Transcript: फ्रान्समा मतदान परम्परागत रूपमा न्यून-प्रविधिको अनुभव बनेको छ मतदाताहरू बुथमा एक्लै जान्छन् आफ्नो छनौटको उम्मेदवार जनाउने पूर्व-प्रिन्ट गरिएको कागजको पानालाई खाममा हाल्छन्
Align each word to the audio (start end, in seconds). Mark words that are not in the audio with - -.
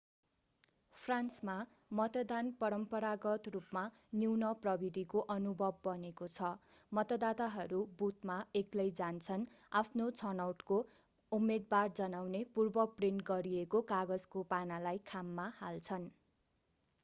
फ्रान्समा 0.95 1.55
मतदान 1.97 2.47
परम्परागत 2.61 3.51
रूपमा 3.55 3.83
न्यून-प्रविधिको 4.15 5.21
अनुभव 5.33 5.77
बनेको 5.83 6.29
छ 6.31 6.49
मतदाताहरू 6.91 7.83
बुथमा 7.99 8.39
एक्लै 8.61 8.87
जान्छन् 8.95 9.45
आफ्नो 9.81 10.09
छनौटको 10.15 10.81
उम्मेदवार 11.31 11.95
जनाउने 12.01 12.43
पूर्व-प्रिन्ट 12.57 13.29
गरिएको 13.29 13.83
कागजको 13.89 14.47
पानालाई 14.51 15.05
खाममा 15.07 15.49
हाल्छन् 15.57 16.11